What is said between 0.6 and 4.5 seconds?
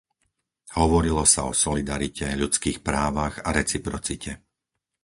Hovorilo sa o solidarite, ľudských právach a reciprocite.